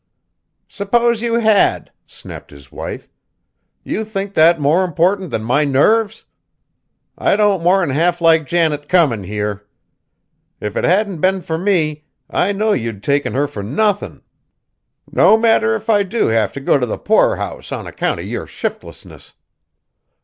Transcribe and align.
"S'pose 0.67 1.21
you 1.21 1.35
had!" 1.35 1.91
snapped 2.07 2.49
his 2.49 2.71
wife; 2.71 3.07
"you 3.83 4.03
think 4.03 4.33
that 4.33 4.59
more 4.59 4.83
important 4.83 5.29
than 5.29 5.43
my 5.43 5.63
nerves? 5.63 6.25
I 7.19 7.35
don't 7.35 7.61
more'n 7.61 7.91
half 7.91 8.19
like 8.19 8.47
Janet 8.47 8.89
comin' 8.89 9.25
here. 9.25 9.63
If 10.59 10.75
it 10.75 10.85
hadn't 10.85 11.19
been 11.21 11.41
fur 11.41 11.59
me, 11.59 12.03
I 12.31 12.51
know 12.51 12.71
you'd 12.71 13.03
taken 13.03 13.33
her 13.35 13.47
fur 13.47 13.61
nothin'! 13.61 14.23
No 15.11 15.37
matter 15.37 15.75
if 15.75 15.87
I 15.87 16.01
do 16.01 16.29
have 16.29 16.51
t' 16.51 16.61
go 16.61 16.79
t' 16.79 16.87
the 16.87 16.97
poorhouse 16.97 17.71
on 17.71 17.85
account 17.85 18.21
of 18.21 18.25
yer 18.25 18.47
shiftlessness. 18.47 19.35